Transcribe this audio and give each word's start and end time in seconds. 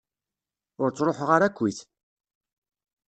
Ur 0.81 0.89
truḥuɣ 0.91 1.29
ara 1.35 1.45
akkit. 1.49 1.79